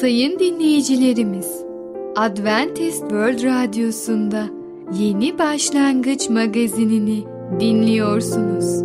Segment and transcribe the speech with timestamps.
[0.00, 1.62] Sayın dinleyicilerimiz,
[2.16, 4.44] Adventist World Radyosu'nda
[4.98, 7.24] Yeni Başlangıç magazinini
[7.60, 8.82] dinliyorsunuz.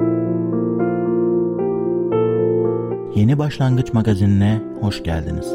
[3.16, 5.54] Yeni Başlangıç magazinine hoş geldiniz.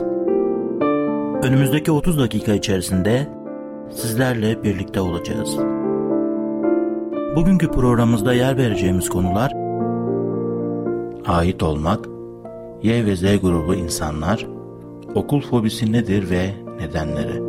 [1.43, 3.29] Önümüzdeki 30 dakika içerisinde
[3.91, 5.57] sizlerle birlikte olacağız.
[7.37, 9.53] Bugünkü programımızda yer vereceğimiz konular
[11.27, 12.09] ait olmak,
[12.83, 14.58] Y ve Z grubu insanlar,
[15.19, 16.51] okul fobisi nedir ve
[16.81, 17.43] nedenleri.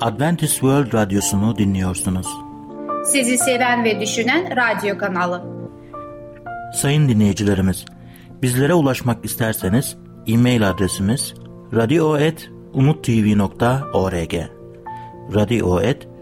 [0.00, 2.26] Adventist World Radyosu'nu dinliyorsunuz.
[3.04, 5.44] Sizi seven ve düşünen radyo kanalı.
[6.74, 7.84] Sayın dinleyicilerimiz,
[8.42, 11.34] bizlere ulaşmak isterseniz e-mail adresimiz
[11.74, 14.34] radio.umutv.org
[15.34, 16.15] radio.umutv.org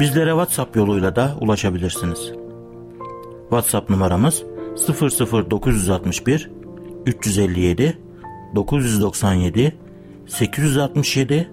[0.00, 2.32] Bizlere WhatsApp yoluyla da ulaşabilirsiniz.
[3.40, 4.42] WhatsApp numaramız
[5.50, 6.50] 00961
[7.06, 7.98] 357
[8.54, 9.76] 997
[10.26, 11.50] 867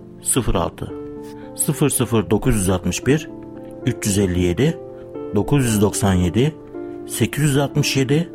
[0.53, 0.93] 06
[2.31, 3.29] 00961
[3.85, 4.79] 357
[5.35, 6.55] 997
[7.07, 8.29] 867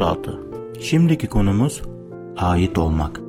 [0.00, 0.40] 06
[0.80, 1.82] Şimdiki konumuz
[2.36, 3.20] ait olmak.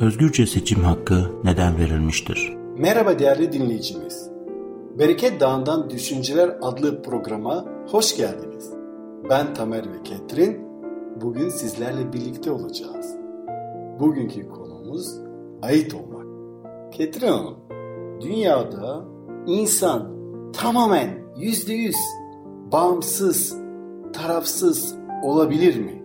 [0.00, 2.55] Özgürce seçim hakkı neden verilmiştir?
[2.78, 4.30] Merhaba değerli dinleyicimiz.
[4.98, 8.72] Bereket Dağı'ndan Düşünceler adlı programa hoş geldiniz.
[9.30, 10.66] Ben Tamer ve Ketrin.
[11.20, 13.16] Bugün sizlerle birlikte olacağız.
[14.00, 15.20] Bugünkü konumuz
[15.62, 16.26] ait olmak.
[16.92, 17.56] Ketrin Hanım,
[18.20, 19.04] dünyada
[19.46, 20.12] insan
[20.52, 21.96] tamamen yüzde yüz
[22.72, 23.56] bağımsız,
[24.12, 26.02] tarafsız olabilir mi?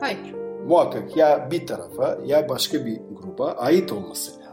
[0.00, 0.34] Hayır.
[0.68, 4.45] Muhakkak ya bir tarafa ya başka bir gruba ait olması lazım.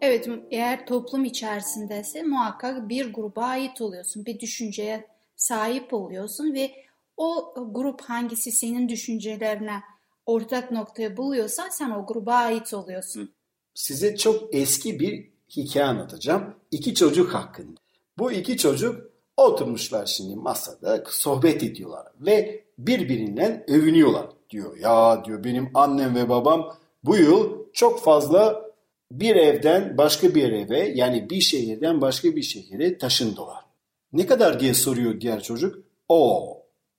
[0.00, 4.26] Evet eğer toplum içerisindeyse muhakkak bir gruba ait oluyorsun.
[4.26, 6.70] Bir düşünceye sahip oluyorsun ve
[7.16, 9.80] o grup hangisi senin düşüncelerine
[10.26, 13.34] ortak noktayı buluyorsa sen o gruba ait oluyorsun.
[13.74, 16.54] Size çok eski bir hikaye anlatacağım.
[16.70, 17.80] İki çocuk hakkında.
[18.18, 24.76] Bu iki çocuk oturmuşlar şimdi masada sohbet ediyorlar ve birbirinden övünüyorlar diyor.
[24.76, 28.69] Ya diyor benim annem ve babam bu yıl çok fazla
[29.12, 33.64] bir evden başka bir eve yani bir şehirden başka bir şehire taşındılar.
[34.12, 35.84] Ne kadar diye soruyor diğer çocuk.
[36.08, 36.56] O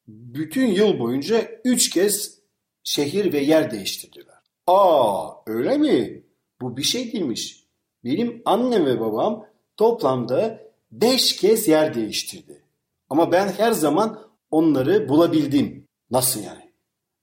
[0.07, 2.39] bütün yıl boyunca üç kez
[2.83, 4.35] şehir ve yer değiştirdiler.
[4.67, 6.23] Aa öyle mi?
[6.61, 7.63] Bu bir şey değilmiş.
[8.03, 9.45] Benim annem ve babam
[9.77, 10.59] toplamda
[10.91, 12.61] beş kez yer değiştirdi.
[13.09, 14.19] Ama ben her zaman
[14.51, 15.87] onları bulabildim.
[16.11, 16.71] Nasıl yani?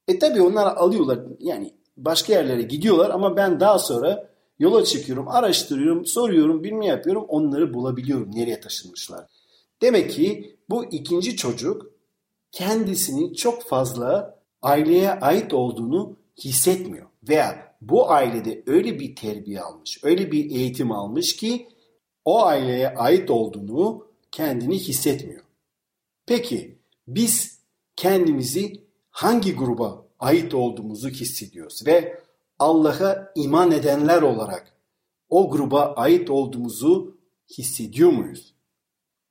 [0.09, 6.07] E tabi onlar alıyorlar yani başka yerlere gidiyorlar ama ben daha sonra yola çıkıyorum, araştırıyorum,
[6.07, 9.27] soruyorum, bilme yapıyorum onları bulabiliyorum nereye taşınmışlar.
[9.83, 11.91] Demek ki bu ikinci çocuk
[12.53, 17.07] kendisini çok fazla aileye ait olduğunu hissetmiyor.
[17.29, 21.69] Veya bu ailede öyle bir terbiye almış, öyle bir eğitim almış ki
[22.25, 25.43] o aileye ait olduğunu kendini hissetmiyor.
[26.27, 27.59] Peki biz
[27.97, 32.23] kendimizi hangi gruba ait olduğumuzu hissediyoruz ve
[32.59, 34.73] Allah'a iman edenler olarak
[35.29, 37.21] o gruba ait olduğumuzu
[37.59, 38.55] hissediyor muyuz?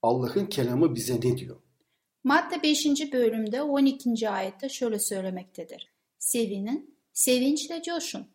[0.02, 1.62] Allah'ın kelamı bize ne diyor?
[2.24, 2.86] Matta 5.
[3.14, 4.30] bölümde 12.
[4.30, 5.88] ayette şöyle söylemektedir.
[6.20, 8.28] Sevinin, sevinçle coşun.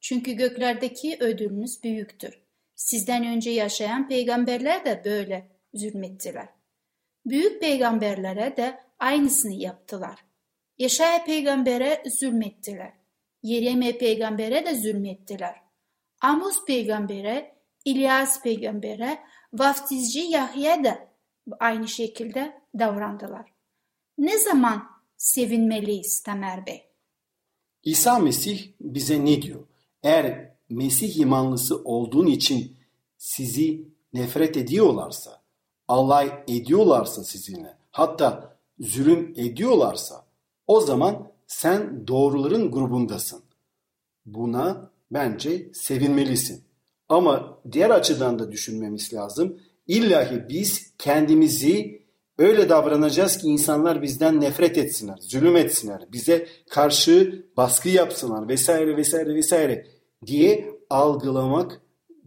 [0.00, 2.40] Çünkü göklerdeki ödülünüz büyüktür.
[2.74, 6.48] Sizden önce yaşayan peygamberler de böyle zulmettiler.
[7.26, 10.24] Büyük peygamberlere de aynısını yaptılar.
[10.78, 12.99] Yaşaya peygambere zulmettiler.
[13.42, 15.56] Yereme peygambere de zulmettiler.
[16.20, 19.18] Amos peygambere, İlyas peygambere,
[19.52, 21.08] vaftizci Yahya da
[21.60, 23.52] aynı şekilde davrandılar.
[24.18, 24.82] Ne zaman
[25.16, 26.82] sevinmeliyiz Tamer Bey?
[27.82, 29.66] İsa Mesih bize ne diyor?
[30.02, 32.76] Eğer Mesih imanlısı olduğun için
[33.18, 35.42] sizi nefret ediyorlarsa,
[35.88, 40.26] alay ediyorlarsa sizinle, hatta zulüm ediyorlarsa
[40.66, 43.42] o zaman sen doğruların grubundasın.
[44.26, 46.64] Buna bence sevinmelisin.
[47.08, 49.58] Ama diğer açıdan da düşünmemiz lazım.
[49.86, 52.02] İllahi biz kendimizi
[52.38, 59.34] öyle davranacağız ki insanlar bizden nefret etsinler, zulüm etsinler, bize karşı baskı yapsınlar vesaire vesaire
[59.34, 59.86] vesaire
[60.26, 61.80] diye algılamak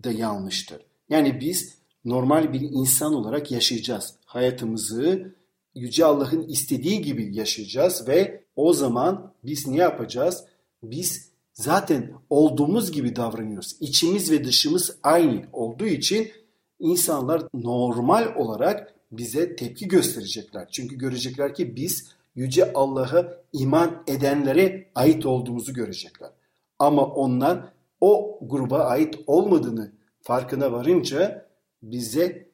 [0.03, 0.81] da yanlıştır.
[1.09, 4.15] Yani biz normal bir insan olarak yaşayacağız.
[4.25, 5.33] Hayatımızı
[5.75, 10.43] Yüce Allah'ın istediği gibi yaşayacağız ve o zaman biz ne yapacağız?
[10.83, 13.77] Biz zaten olduğumuz gibi davranıyoruz.
[13.79, 16.31] İçimiz ve dışımız aynı olduğu için
[16.79, 20.67] insanlar normal olarak bize tepki gösterecekler.
[20.71, 26.29] Çünkü görecekler ki biz Yüce Allah'a iman edenlere ait olduğumuzu görecekler.
[26.79, 29.91] Ama onlar o gruba ait olmadığını
[30.21, 31.49] farkına varınca
[31.83, 32.49] bize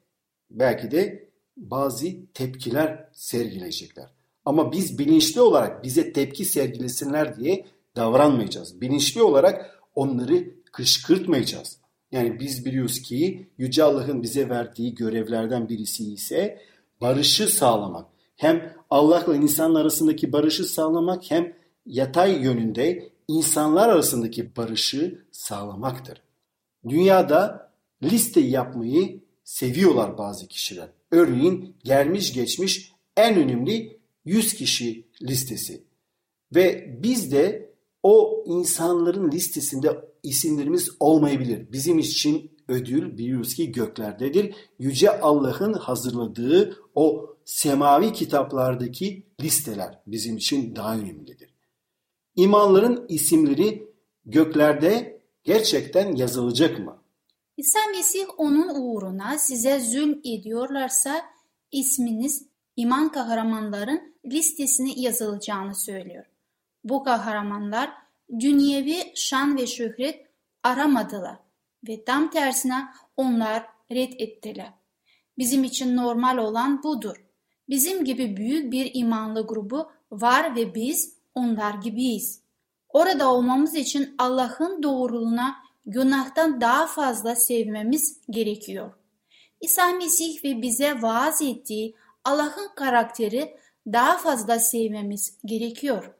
[0.51, 4.19] belki de bazı tepkiler sergileyecekler.
[4.45, 7.65] Ama biz bilinçli olarak bize tepki sergilesinler diye
[7.95, 8.81] davranmayacağız.
[8.81, 11.80] Bilinçli olarak onları kışkırtmayacağız.
[12.12, 16.62] Yani biz biliyoruz ki Yüce Allah'ın bize verdiği görevlerden birisi ise
[17.01, 18.06] barışı sağlamak.
[18.36, 21.53] Hem Allah'la insan arasındaki barışı sağlamak hem
[21.85, 26.21] yatay yönünde insanlar arasındaki barışı sağlamaktır.
[26.89, 27.71] Dünyada
[28.03, 30.89] liste yapmayı seviyorlar bazı kişiler.
[31.12, 35.83] Örneğin gelmiş geçmiş en önemli 100 kişi listesi.
[36.56, 37.74] Ve biz de
[38.04, 41.71] o insanların listesinde isimlerimiz olmayabilir.
[41.71, 44.56] Bizim için ödül biliyoruz ki göklerdedir.
[44.80, 51.54] Yüce Allah'ın hazırladığı o semavi kitaplardaki listeler bizim için daha önemlidir.
[52.36, 53.88] İmanların isimleri
[54.25, 57.04] göklerde gerçekten yazılacak mı?
[57.57, 61.21] İsa Mesih onun uğruna size zulm ediyorlarsa
[61.71, 62.48] isminiz
[62.79, 66.25] iman kahramanların listesine yazılacağını söylüyor.
[66.83, 67.91] Bu kahramanlar
[68.39, 70.27] dünyevi şan ve şöhret
[70.63, 71.37] aramadılar
[71.87, 72.87] ve tam tersine
[73.17, 74.73] onlar red ettiler.
[75.37, 77.25] Bizim için normal olan budur.
[77.69, 82.41] Bizim gibi büyük bir imanlı grubu var ve biz onlar gibiyiz.
[82.89, 85.55] Orada olmamız için Allah'ın doğruluğuna
[85.85, 88.93] günahtan daha fazla sevmemiz gerekiyor.
[89.61, 91.95] İsa Mesih ve bize vaaz ettiği
[92.29, 96.13] Allah'ın karakteri daha fazla sevmemiz gerekiyor.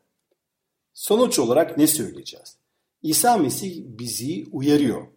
[0.94, 2.58] Sonuç olarak ne söyleyeceğiz?
[3.02, 5.08] İsa Mesih bizi uyarıyor.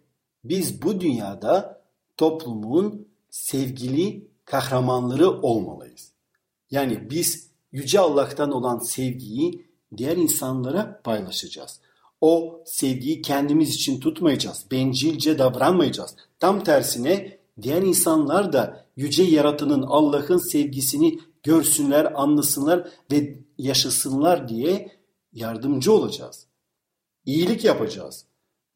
[0.44, 1.82] Biz bu dünyada
[2.16, 6.12] toplumun sevgili kahramanları olmalıyız.
[6.70, 9.66] Yani biz Yüce Allah'tan olan sevgiyi
[9.96, 11.80] diğer insanlara paylaşacağız.
[12.20, 14.66] O sevgiyi kendimiz için tutmayacağız.
[14.70, 16.16] Bencilce davranmayacağız.
[16.38, 24.96] Tam tersine diğer insanlar da yüce yaratının Allah'ın sevgisini görsünler, anlasınlar ve yaşasınlar diye
[25.32, 26.46] yardımcı olacağız.
[27.26, 28.24] İyilik yapacağız.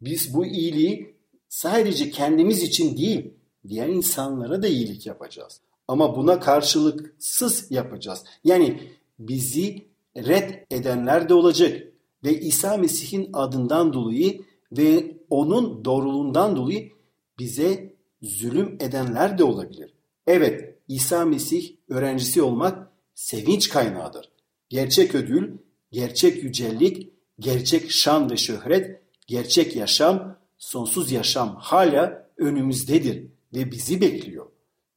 [0.00, 1.14] Biz bu iyiliği
[1.48, 3.30] sadece kendimiz için değil,
[3.68, 5.60] diğer insanlara da iyilik yapacağız.
[5.88, 8.24] Ama buna karşılıksız yapacağız.
[8.44, 8.80] Yani
[9.18, 9.86] bizi
[10.16, 11.82] red edenler de olacak
[12.24, 16.92] ve İsa Mesih'in adından dolayı ve onun doğruluğundan dolayı
[17.38, 19.94] bize zulüm edenler de olabilir.
[20.26, 24.30] Evet, İsa Mesih öğrencisi olmak sevinç kaynağıdır.
[24.68, 25.58] Gerçek ödül,
[25.92, 34.46] gerçek yücellik, gerçek şan ve şöhret, gerçek yaşam, sonsuz yaşam hala önümüzdedir ve bizi bekliyor.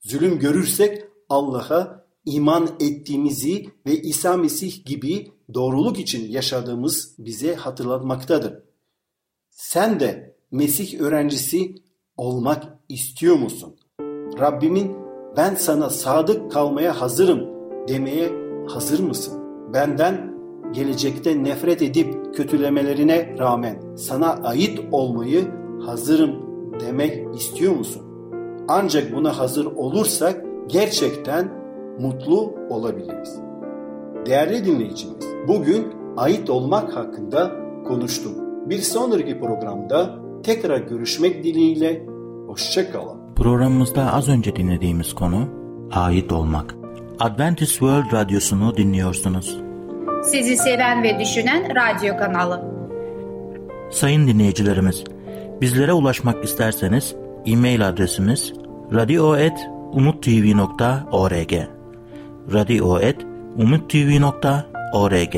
[0.01, 8.53] Zulüm görürsek Allah'a iman ettiğimizi ve İsa Mesih gibi doğruluk için yaşadığımız bize hatırlatmaktadır.
[9.49, 11.75] Sen de Mesih öğrencisi
[12.19, 13.75] olmak istiyor musun?
[14.39, 14.91] Rabbimin
[15.37, 17.39] ben sana sadık kalmaya hazırım
[17.87, 18.29] demeye
[18.67, 19.39] hazır mısın?
[19.73, 20.33] Benden
[20.71, 25.47] gelecekte nefret edip kötülemelerine rağmen sana ait olmayı
[25.85, 26.31] hazırım
[26.79, 28.01] demek istiyor musun?
[28.67, 31.51] Ancak buna hazır olursak gerçekten
[31.99, 33.39] mutlu olabiliriz.
[34.25, 37.51] Değerli dinleyicimiz, bugün ait olmak hakkında
[37.87, 38.39] konuştuk.
[38.69, 42.05] Bir sonraki programda tekrar görüşmek dileğiyle
[42.47, 43.35] hoşçakalın.
[43.35, 45.47] Programımızda az önce dinlediğimiz konu
[45.91, 46.75] ait olmak.
[47.19, 49.57] Adventist World Radyosu'nu dinliyorsunuz.
[50.23, 52.61] Sizi seven ve düşünen radyo kanalı.
[53.91, 55.03] Sayın dinleyicilerimiz,
[55.61, 57.15] bizlere ulaşmak isterseniz
[57.45, 58.53] e-mail adresimiz
[58.93, 61.53] radio.umutv.org
[62.53, 65.35] radio.umutv.org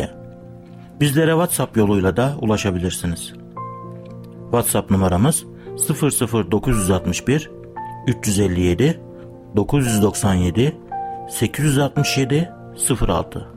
[0.99, 3.33] Bizlere WhatsApp yoluyla da ulaşabilirsiniz.
[4.51, 5.45] WhatsApp numaramız
[6.51, 7.51] 00961
[8.07, 9.01] 357
[9.55, 10.75] 997
[11.29, 12.49] 867
[13.07, 13.47] 06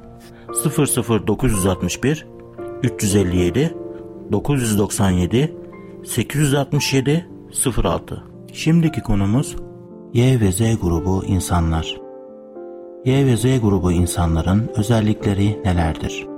[1.26, 2.26] 00961
[2.82, 3.74] 357
[4.32, 5.54] 997
[6.04, 7.28] 867
[7.82, 9.56] 06 Şimdiki konumuz
[10.12, 12.00] Y ve Z grubu insanlar.
[13.04, 16.33] Y ve Z grubu insanların özellikleri nelerdir?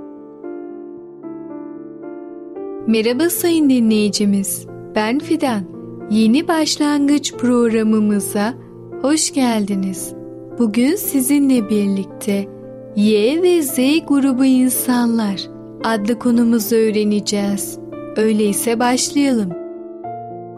[2.87, 4.67] Merhaba sayın dinleyicimiz.
[4.95, 5.63] Ben Fidan.
[6.11, 8.53] Yeni başlangıç programımıza
[9.01, 10.13] hoş geldiniz.
[10.59, 12.47] Bugün sizinle birlikte
[12.95, 13.77] Y ve Z
[14.07, 15.41] grubu insanlar
[15.83, 17.79] adlı konumuzu öğreneceğiz.
[18.15, 19.51] Öyleyse başlayalım.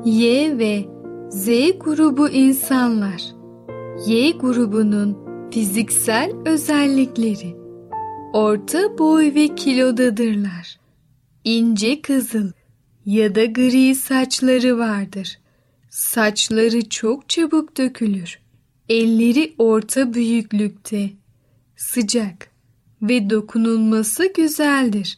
[0.05, 0.85] Y ve
[1.29, 1.47] Z
[1.79, 3.23] grubu insanlar.
[4.07, 5.17] Y grubunun
[5.51, 7.55] fiziksel özellikleri.
[8.33, 10.79] Orta boy ve kilodadırlar.
[11.43, 12.51] İnce kızıl
[13.05, 15.39] ya da gri saçları vardır.
[15.89, 18.39] Saçları çok çabuk dökülür.
[18.89, 21.09] Elleri orta büyüklükte.
[21.75, 22.51] Sıcak
[23.01, 25.17] ve dokunulması güzeldir.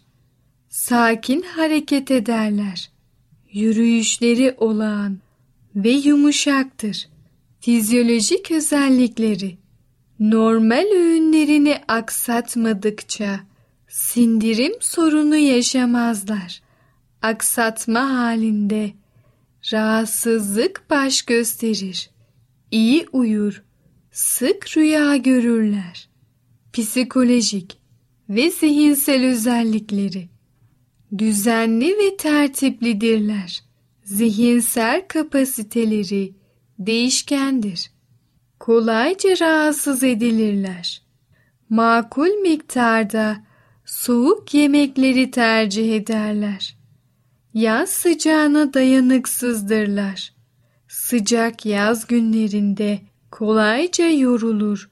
[0.69, 2.91] Sakin hareket ederler.
[3.51, 5.17] Yürüyüşleri olağan
[5.75, 7.07] ve yumuşaktır.
[7.59, 9.57] Fizyolojik özellikleri
[10.19, 13.39] normal öğünlerini aksatmadıkça
[13.91, 16.61] sindirim sorunu yaşamazlar.
[17.21, 18.91] Aksatma halinde
[19.73, 22.09] rahatsızlık baş gösterir.
[22.71, 23.63] İyi uyur,
[24.11, 26.09] sık rüya görürler.
[26.73, 27.77] Psikolojik
[28.29, 30.29] ve zihinsel özellikleri
[31.17, 33.63] düzenli ve tertiplidirler.
[34.03, 36.33] Zihinsel kapasiteleri
[36.79, 37.91] değişkendir.
[38.59, 41.01] Kolayca rahatsız edilirler.
[41.69, 43.50] Makul miktarda
[43.91, 46.75] soğuk yemekleri tercih ederler.
[47.53, 50.33] Yaz sıcağına dayanıksızdırlar.
[50.87, 52.99] Sıcak yaz günlerinde
[53.31, 54.89] kolayca yorulur.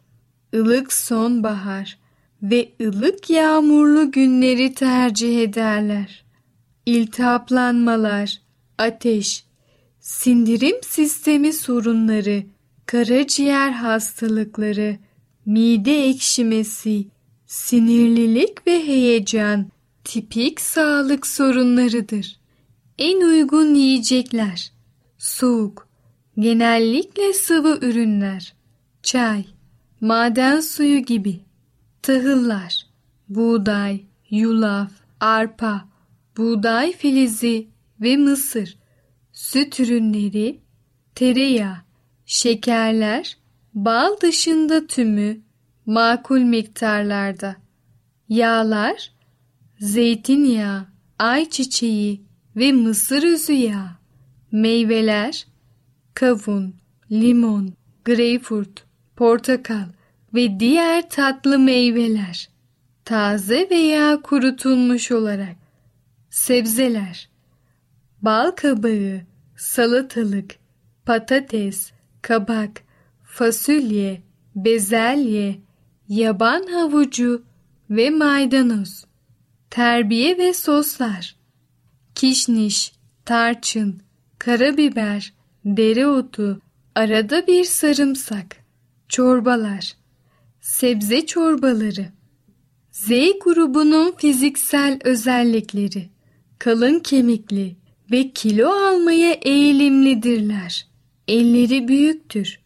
[0.53, 1.98] Ilık sonbahar
[2.44, 6.24] ve ılık yağmurlu günleri tercih ederler.
[6.86, 8.41] İltihaplanmalar,
[8.77, 9.44] ateş,
[10.00, 12.44] sindirim sistemi sorunları,
[12.86, 14.98] karaciğer hastalıkları,
[15.46, 17.06] mide ekşimesi,
[17.50, 19.68] sinirlilik ve heyecan
[20.03, 22.39] tipik sağlık sorunlarıdır.
[22.98, 24.72] En uygun yiyecekler
[25.18, 25.88] soğuk,
[26.39, 28.53] genellikle sıvı ürünler,
[29.03, 29.46] çay,
[30.01, 31.39] maden suyu gibi,
[32.01, 32.86] tahıllar,
[33.29, 35.89] buğday, yulaf, arpa,
[36.38, 37.68] buğday filizi
[38.01, 38.77] ve mısır,
[39.34, 40.60] süt ürünleri,
[41.15, 41.77] tereyağı,
[42.25, 43.38] şekerler,
[43.74, 45.49] bal dışında tümü,
[45.89, 47.55] makul miktarlarda,
[48.29, 49.12] yağlar,
[49.79, 50.86] zeytinyağı,
[51.19, 52.22] ayçiçeği
[52.55, 53.89] ve mısır özü yağı,
[54.51, 55.48] meyveler,
[56.13, 56.75] kavun,
[57.12, 57.74] limon,
[58.05, 58.84] greyfurt,
[59.15, 59.86] portakal
[60.34, 62.50] ve diğer tatlı meyveler,
[63.05, 65.55] taze veya kurutulmuş olarak,
[66.29, 67.29] sebzeler,
[68.22, 69.22] bal kabağı,
[69.58, 70.55] salatalık,
[71.05, 71.91] patates,
[72.22, 72.81] kabak,
[73.24, 74.22] fasulye,
[74.55, 75.69] bezelye,
[76.10, 77.44] yaban havucu
[77.89, 79.06] ve maydanoz,
[79.70, 81.36] terbiye ve soslar,
[82.16, 82.94] kişniş,
[83.25, 84.01] tarçın,
[84.39, 85.34] karabiber,
[85.66, 86.62] dereotu,
[86.96, 88.58] arada bir sarımsak,
[89.10, 89.96] çorbalar,
[90.62, 92.06] sebze çorbaları,
[92.92, 93.10] Z
[93.44, 96.10] grubunun fiziksel özellikleri,
[96.60, 97.75] kalın kemikli
[98.12, 100.88] ve kilo almaya eğilimlidirler.
[101.28, 102.60] Elleri büyüktür,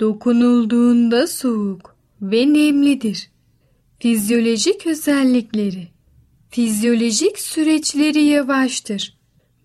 [0.00, 3.30] dokunulduğunda soğuk ve nemlidir.
[3.98, 5.88] Fizyolojik özellikleri,
[6.50, 9.18] fizyolojik süreçleri yavaştır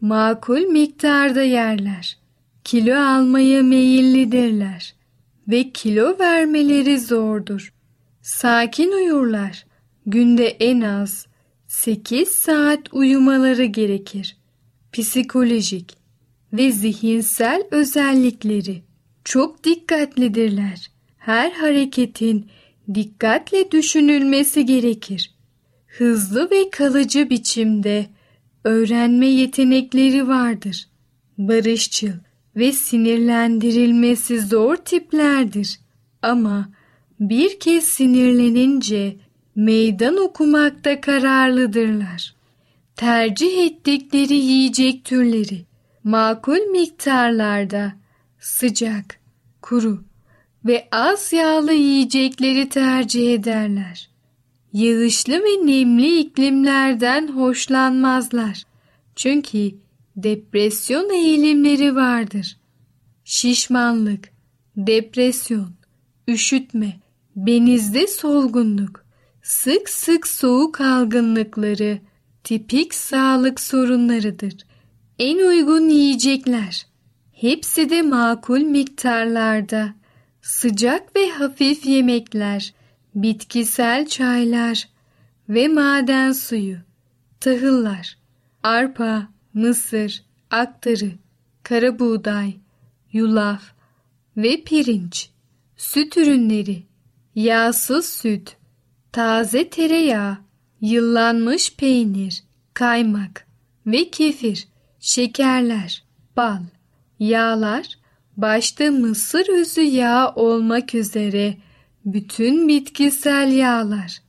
[0.04, 2.18] makul miktarda yerler.
[2.64, 4.96] Kilo almaya meyillidirler
[5.48, 7.74] ve kilo vermeleri zordur.
[8.22, 9.66] Sakin uyurlar.
[10.06, 11.28] Günde en az
[11.68, 14.38] 8 saat uyumaları gerekir.
[14.94, 15.98] Psikolojik
[16.54, 18.84] ve zihinsel özellikleri
[19.24, 20.92] çok dikkatlidirler.
[21.26, 22.50] Her hareketin
[22.94, 25.32] dikkatle düşünülmesi gerekir.
[25.88, 28.06] Hızlı ve kalıcı biçimde
[28.64, 30.88] öğrenme yetenekleri vardır.
[31.38, 32.12] Barışçıl
[32.56, 35.80] ve sinirlendirilmesi zor tiplerdir.
[36.22, 36.70] Ama
[37.20, 39.16] bir kez sinirlenince
[39.56, 42.36] meydan okumakta kararlıdırlar.
[42.96, 45.66] Tercih ettikleri yiyecek türleri
[46.04, 47.94] makul miktarlarda
[48.40, 49.20] sıcak,
[49.62, 50.04] kuru
[50.66, 54.14] ve az yağlı yiyecekleri tercih ederler
[54.74, 58.64] yağışlı ve nemli iklimlerden hoşlanmazlar.
[59.16, 59.72] Çünkü
[60.16, 62.58] depresyon eğilimleri vardır.
[63.26, 64.30] Şişmanlık,
[64.78, 65.70] depresyon,
[66.28, 67.00] üşütme,
[67.36, 69.06] benizde solgunluk,
[69.42, 72.00] sık sık soğuk algınlıkları
[72.44, 74.54] tipik sağlık sorunlarıdır.
[75.20, 76.86] En uygun yiyecekler
[77.32, 79.94] hepsi de makul miktarlarda
[80.44, 82.74] sıcak ve hafif yemekler
[83.16, 84.90] bitkisel çaylar
[85.50, 86.78] ve maden suyu,
[87.40, 88.18] tahıllar,
[88.64, 91.12] arpa, mısır, aktarı,
[91.64, 92.54] kara buğday,
[93.14, 93.64] yulaf
[94.38, 95.30] ve pirinç,
[95.78, 96.84] süt ürünleri,
[97.36, 98.58] yağsız süt,
[99.12, 100.38] taze tereyağı,
[100.82, 103.48] yıllanmış peynir, kaymak
[103.88, 104.68] ve kefir,
[105.00, 106.04] şekerler,
[106.38, 106.64] bal,
[107.20, 108.03] yağlar,
[108.38, 111.58] başta mısır özü yağı olmak üzere
[112.06, 114.22] bütün bitkisel yağlar,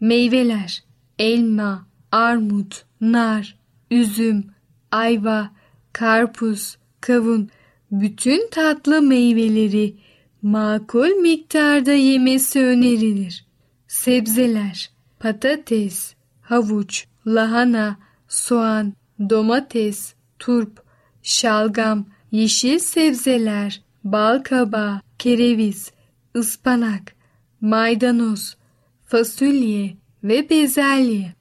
[0.00, 0.84] meyveler,
[1.18, 3.56] elma, armut, nar,
[3.90, 4.44] üzüm,
[4.90, 5.50] ayva,
[5.92, 7.48] karpuz, kavun,
[7.90, 9.96] bütün tatlı meyveleri
[10.42, 13.46] makul miktarda yemesi önerilir.
[13.88, 14.90] Sebzeler,
[15.20, 17.96] patates, havuç, lahana,
[18.28, 18.92] soğan,
[19.30, 20.82] domates, turp,
[21.22, 25.90] şalgam, yeşil sebzeler, bal kabağı, kereviz,
[26.36, 27.14] ıspanak,
[27.60, 28.56] maydanoz,
[29.04, 31.34] fasulye ve bezelye.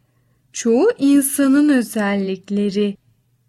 [0.54, 2.98] Çoğu insanın özellikleri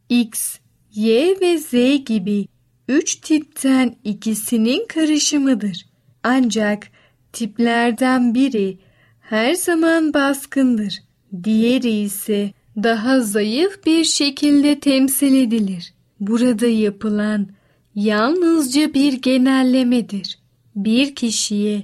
[0.09, 0.59] X,
[0.95, 1.73] Y ve Z
[2.05, 2.47] gibi
[2.89, 5.87] üç tipten ikisinin karışımıdır.
[6.23, 6.89] Ancak
[7.33, 8.79] tiplerden biri
[9.21, 10.99] her zaman baskındır.
[11.45, 15.95] Diğeri ise daha zayıf bir şekilde temsil edilir.
[16.23, 17.47] Burada yapılan
[17.95, 20.39] yalnızca bir genellemedir.
[20.77, 21.83] Bir kişiye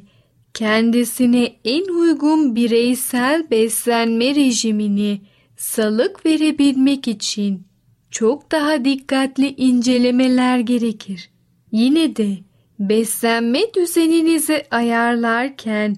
[0.55, 5.21] kendisine en uygun bireysel beslenme rejimini
[5.57, 7.63] salık verebilmek için
[8.11, 11.31] çok daha dikkatli incelemeler gerekir.
[11.73, 12.29] Yine de
[12.79, 15.97] beslenme düzeninizi ayarlarken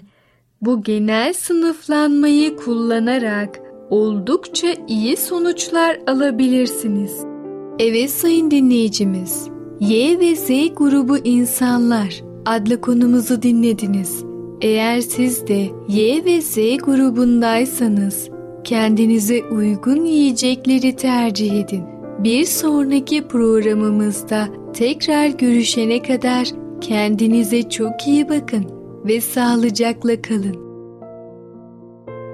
[0.61, 7.30] bu genel sınıflanmayı kullanarak oldukça iyi sonuçlar alabilirsiniz.
[7.79, 9.47] Evet sayın dinleyicimiz,
[9.79, 14.23] Y ve Z grubu insanlar adlı konumuzu dinlediniz.
[14.61, 18.29] Eğer siz de Y ve Z grubundaysanız
[18.63, 21.83] kendinize uygun yiyecekleri tercih edin.
[22.19, 26.47] Bir sonraki programımızda tekrar görüşene kadar
[26.81, 28.65] kendinize çok iyi bakın
[29.05, 30.55] ve sağlıcakla kalın.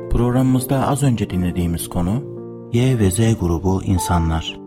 [0.10, 2.24] Programımızda az önce dinlediğimiz konu
[2.74, 4.67] Y ve Z grubu insanlar.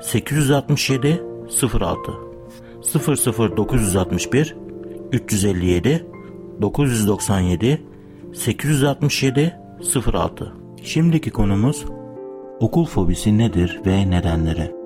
[0.00, 1.22] 867
[1.80, 2.12] 06
[3.56, 4.56] 00961
[5.12, 6.06] 357
[6.62, 7.86] 997
[8.32, 9.56] 867
[10.12, 11.84] 06 Şimdiki konumuz
[12.60, 14.76] okul fobisi nedir ve nedenleri?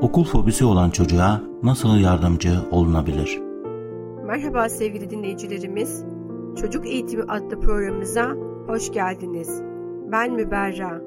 [0.00, 3.40] Okul fobisi olan çocuğa nasıl yardımcı olunabilir?
[4.26, 6.04] Merhaba sevgili dinleyicilerimiz.
[6.60, 8.34] Çocuk Eğitimi adlı programımıza
[8.66, 9.62] hoş geldiniz.
[10.12, 11.00] Ben Müberra.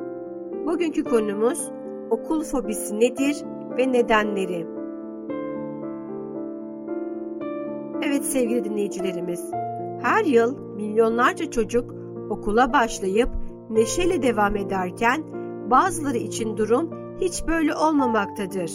[0.66, 1.72] Bugünkü konumuz
[2.10, 3.44] okul fobisi nedir
[3.78, 4.68] ve nedenleri?
[8.04, 9.52] Evet sevgili dinleyicilerimiz,
[10.02, 11.96] her yıl milyonlarca çocuk
[12.30, 13.30] okula başlayıp
[13.70, 15.24] neşeyle devam ederken
[15.72, 16.90] bazıları için durum
[17.22, 18.72] hiç böyle olmamaktadır.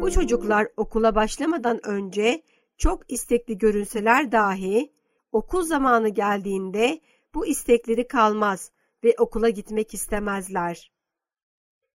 [0.00, 2.42] Bu çocuklar okula başlamadan önce
[2.78, 4.92] çok istekli görünseler dahi
[5.32, 7.00] okul zamanı geldiğinde
[7.34, 8.70] bu istekleri kalmaz
[9.04, 10.95] ve okula gitmek istemezler.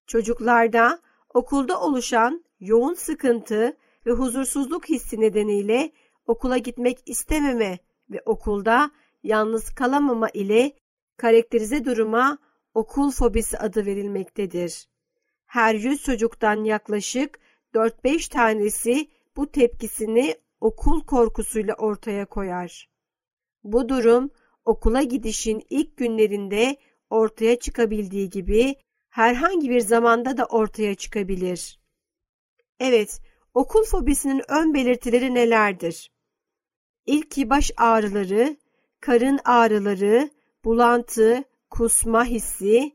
[0.08, 1.00] Çocuklarda
[1.34, 5.92] okulda oluşan yoğun sıkıntı ve huzursuzluk hissi nedeniyle
[6.26, 7.78] okula gitmek istememe
[8.10, 8.90] ve okulda
[9.22, 10.72] yalnız kalamama ile
[11.16, 12.38] karakterize duruma
[12.74, 14.88] okul fobisi adı verilmektedir.
[15.46, 17.38] Her yüz çocuktan yaklaşık
[17.74, 22.88] 4-5 tanesi bu tepkisini okul korkusuyla ortaya koyar.
[23.64, 24.30] Bu durum
[24.64, 26.76] okula gidişin ilk günlerinde
[27.10, 28.74] ortaya çıkabildiği gibi
[29.10, 31.80] herhangi bir zamanda da ortaya çıkabilir.
[32.80, 33.20] Evet,
[33.54, 36.10] okul fobisinin ön belirtileri nelerdir?
[37.06, 38.56] İlk baş ağrıları,
[39.00, 40.30] karın ağrıları,
[40.64, 42.92] bulantı, kusma hissi,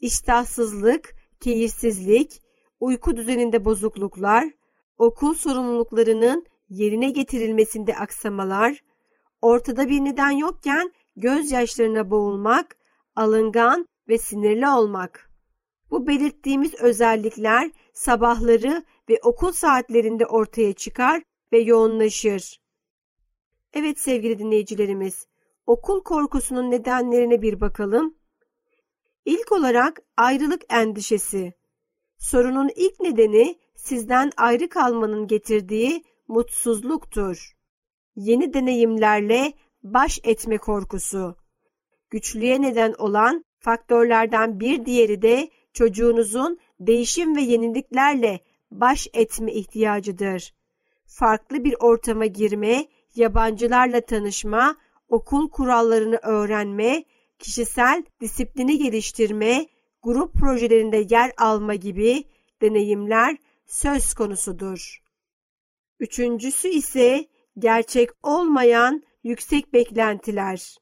[0.00, 2.42] iştahsızlık, keyifsizlik,
[2.80, 4.50] uyku düzeninde bozukluklar,
[4.98, 8.80] okul sorumluluklarının yerine getirilmesinde aksamalar,
[9.42, 12.76] ortada bir neden yokken gözyaşlarına boğulmak,
[13.16, 15.33] alıngan ve sinirli olmak.
[15.94, 22.60] Bu belirttiğimiz özellikler sabahları ve okul saatlerinde ortaya çıkar ve yoğunlaşır.
[23.74, 25.26] Evet sevgili dinleyicilerimiz,
[25.66, 28.14] okul korkusunun nedenlerine bir bakalım.
[29.24, 31.54] İlk olarak ayrılık endişesi.
[32.18, 37.52] Sorunun ilk nedeni sizden ayrı kalmanın getirdiği mutsuzluktur.
[38.16, 39.52] Yeni deneyimlerle
[39.82, 41.36] baş etme korkusu.
[42.10, 50.54] Güçlüğe neden olan faktörlerden bir diğeri de çocuğunuzun değişim ve yeniliklerle baş etme ihtiyacıdır.
[51.06, 54.76] farklı bir ortama girme, yabancılarla tanışma,
[55.08, 57.04] okul kurallarını öğrenme,
[57.38, 59.66] kişisel disiplini geliştirme,
[60.02, 62.24] grup projelerinde yer alma gibi
[62.62, 65.02] deneyimler söz konusudur.
[66.00, 70.76] Üçüncüsü ise gerçek olmayan yüksek beklentiler.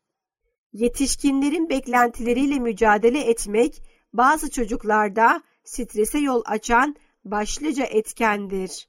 [0.73, 8.89] Yetişkinlerin beklentileriyle mücadele etmek bazı çocuklarda strese yol açan başlıca etkendir.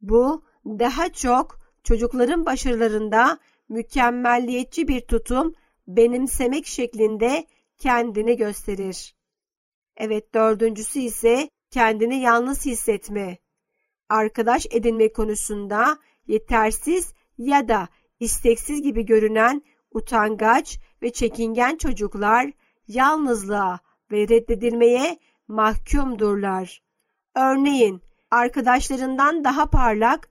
[0.00, 3.38] Bu daha çok çocukların başarılarında
[3.68, 5.54] mükemmelliyetçi bir tutum
[5.86, 7.46] benimsemek şeklinde
[7.78, 9.14] kendini gösterir.
[9.96, 13.38] Evet dördüncüsü ise kendini yalnız hissetme.
[14.08, 17.88] Arkadaş edinme konusunda yetersiz ya da
[18.20, 22.50] isteksiz gibi görünen utangaç ve çekingen çocuklar
[22.88, 23.80] yalnızlığa
[24.12, 26.82] ve reddedilmeye mahkumdurlar.
[27.36, 30.28] Örneğin arkadaşlarından daha parlak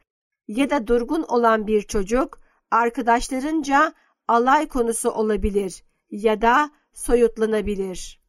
[0.47, 2.39] ya da durgun olan bir çocuk
[2.71, 3.93] arkadaşlarınca
[4.27, 8.21] alay konusu olabilir ya da soyutlanabilir.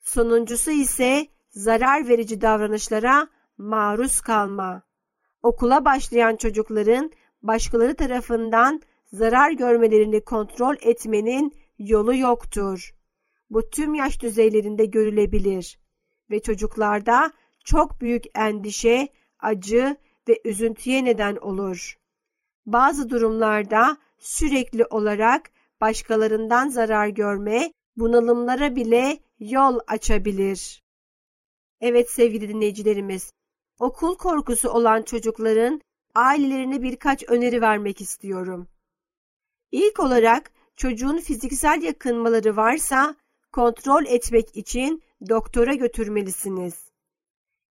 [0.00, 4.82] Sonuncusu ise zarar verici davranışlara maruz kalma.
[5.42, 7.10] Okula başlayan çocukların
[7.42, 12.94] başkaları tarafından zarar görmelerini kontrol etmenin yolu yoktur.
[13.52, 15.78] Bu tüm yaş düzeylerinde görülebilir
[16.30, 17.32] ve çocuklarda
[17.64, 19.96] çok büyük endişe, acı
[20.28, 21.98] ve üzüntüye neden olur.
[22.66, 30.82] Bazı durumlarda sürekli olarak başkalarından zarar görme, bunalımlara bile yol açabilir.
[31.80, 33.32] Evet sevgili dinleyicilerimiz,
[33.78, 35.80] okul korkusu olan çocukların
[36.14, 38.68] ailelerine birkaç öneri vermek istiyorum.
[39.72, 43.16] İlk olarak çocuğun fiziksel yakınmaları varsa
[43.52, 46.90] kontrol etmek için doktora götürmelisiniz.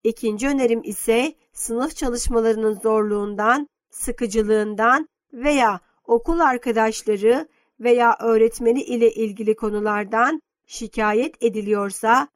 [0.03, 7.47] İkinci önerim ise sınıf çalışmalarının zorluğundan, sıkıcılığından veya okul arkadaşları
[7.79, 12.27] veya öğretmeni ile ilgili konulardan şikayet ediliyorsa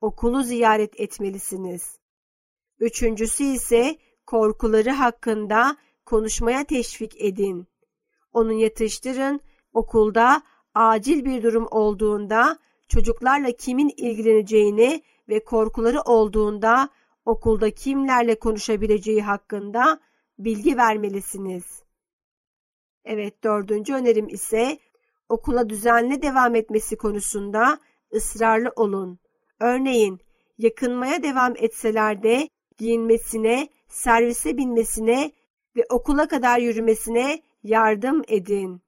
[0.00, 1.98] okulu ziyaret etmelisiniz.
[2.78, 7.66] Üçüncüsü ise korkuları hakkında konuşmaya teşvik edin.
[8.32, 9.40] Onu yatıştırın,
[9.72, 10.42] okulda
[10.74, 16.88] acil bir durum olduğunda çocuklarla kimin ilgileneceğini ve korkuları olduğunda
[17.24, 20.00] okulda kimlerle konuşabileceği hakkında
[20.38, 21.82] bilgi vermelisiniz.
[23.04, 24.78] Evet dördüncü önerim ise
[25.28, 27.78] okula düzenli devam etmesi konusunda
[28.14, 29.18] ısrarlı olun.
[29.60, 30.20] Örneğin
[30.58, 35.32] yakınmaya devam etseler de giyinmesine, servise binmesine
[35.76, 38.82] ve okula kadar yürümesine yardım edin.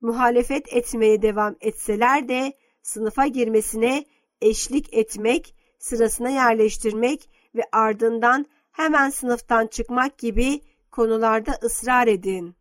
[0.00, 2.52] Muhalefet etmeye devam etseler de
[2.86, 4.04] sınıfa girmesine
[4.40, 12.56] eşlik etmek, sırasına yerleştirmek ve ardından hemen sınıftan çıkmak gibi konularda ısrar edin.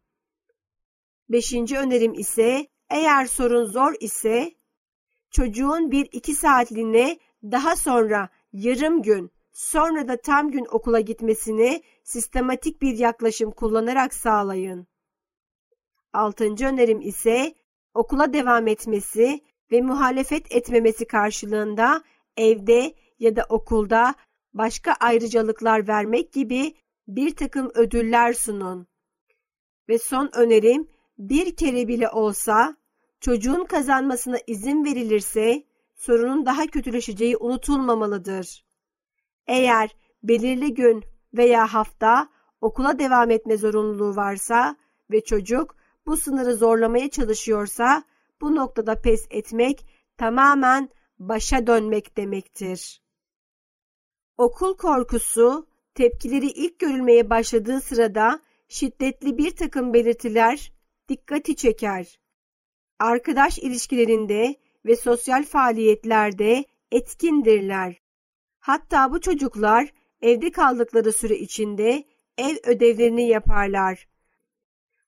[1.29, 4.55] Beşinci önerim ise eğer sorun zor ise
[5.31, 12.81] çocuğun bir iki saatliğine daha sonra yarım gün sonra da tam gün okula gitmesini sistematik
[12.81, 14.87] bir yaklaşım kullanarak sağlayın.
[16.13, 17.55] Altıncı önerim ise
[17.93, 22.03] okula devam etmesi ve muhalefet etmemesi karşılığında
[22.37, 24.15] evde ya da okulda
[24.53, 26.73] başka ayrıcalıklar vermek gibi
[27.07, 28.87] bir takım ödüller sunun.
[29.89, 32.77] Ve son önerim bir kere bile olsa
[33.19, 35.63] çocuğun kazanmasına izin verilirse
[35.95, 38.65] sorunun daha kötüleşeceği unutulmamalıdır.
[39.47, 42.29] Eğer belirli gün veya hafta
[42.61, 44.75] okula devam etme zorunluluğu varsa
[45.11, 45.75] ve çocuk
[46.05, 48.03] bu sınırı zorlamaya çalışıyorsa
[48.41, 49.85] bu noktada pes etmek
[50.17, 53.01] tamamen başa dönmek demektir.
[54.37, 60.71] Okul korkusu tepkileri ilk görülmeye başladığı sırada şiddetli bir takım belirtiler
[61.09, 62.19] dikkati çeker.
[62.99, 68.01] Arkadaş ilişkilerinde ve sosyal faaliyetlerde etkindirler.
[68.59, 72.03] Hatta bu çocuklar evde kaldıkları süre içinde
[72.37, 74.07] ev ödevlerini yaparlar.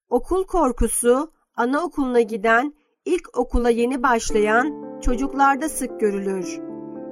[0.10, 2.74] Okul korkusu anaokuluna giden,
[3.08, 6.60] ilk okula yeni başlayan çocuklarda sık görülür.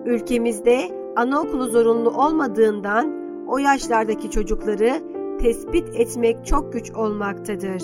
[0.05, 0.79] Ülkemizde
[1.15, 3.13] anaokulu zorunlu olmadığından
[3.47, 4.91] o yaşlardaki çocukları
[5.39, 7.83] tespit etmek çok güç olmaktadır.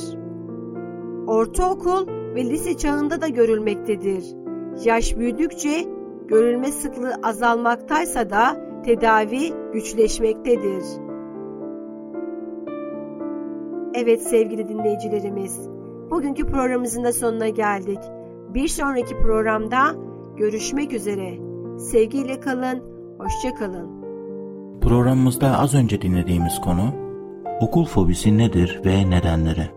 [1.27, 4.25] Ortaokul ve lise çağında da görülmektedir.
[4.85, 5.85] Yaş büyüdükçe
[6.27, 10.83] görülme sıklığı azalmaktaysa da tedavi güçleşmektedir.
[13.93, 15.69] Evet sevgili dinleyicilerimiz,
[16.11, 17.99] bugünkü programımızın da sonuna geldik.
[18.53, 19.95] Bir sonraki programda
[20.37, 21.37] görüşmek üzere.
[21.79, 22.83] Sevgiyle kalın,
[23.19, 24.01] hoşça kalın.
[24.81, 27.01] Programımızda az önce dinlediğimiz konu
[27.61, 29.69] Okul fobisi nedir ve nedenleri?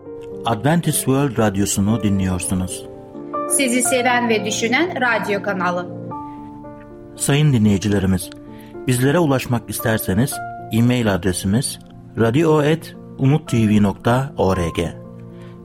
[0.44, 2.86] Adventist World Radyosu'nu dinliyorsunuz.
[3.50, 5.86] Sizi seven ve düşünen radyo kanalı.
[7.16, 8.30] Sayın dinleyicilerimiz,
[8.86, 10.34] bizlere ulaşmak isterseniz
[10.72, 11.78] e-mail adresimiz
[12.18, 15.03] radio.umutv.org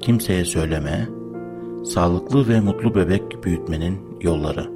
[0.00, 1.08] kimseye söyleme,
[1.84, 4.70] sağlıklı ve mutlu bebek büyütmenin yolları.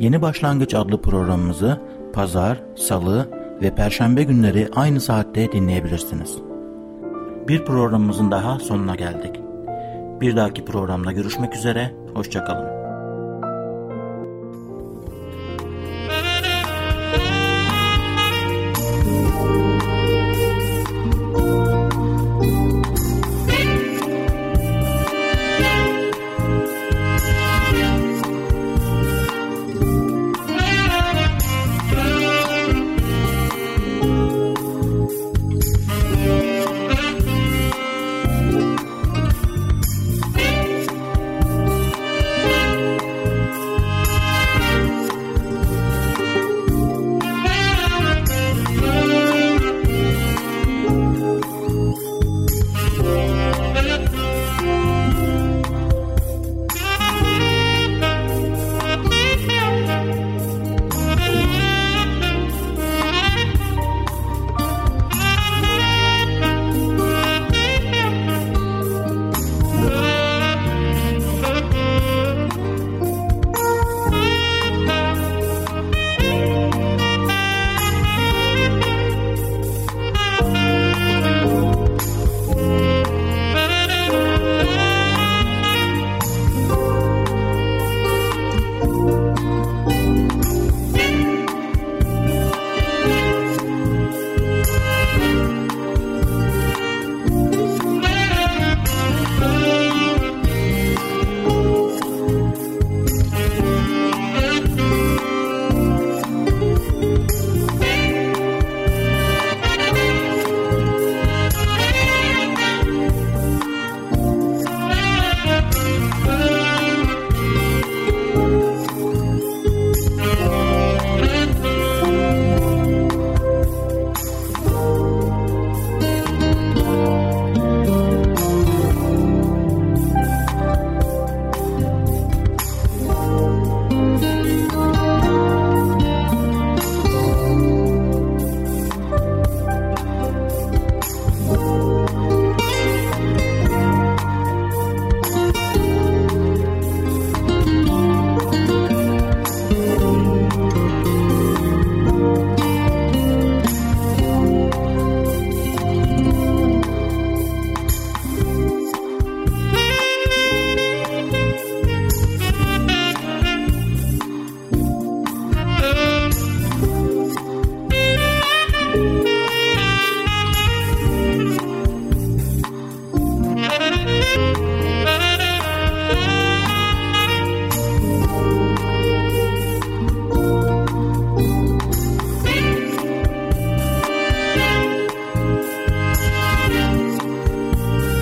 [0.00, 1.80] Yeni Başlangıç adlı programımızı
[2.12, 3.28] pazar, salı
[3.62, 6.38] ve perşembe günleri aynı saatte dinleyebilirsiniz.
[7.48, 9.40] Bir programımızın daha sonuna geldik.
[10.20, 12.77] Bir dahaki programda görüşmek üzere, hoşçakalın.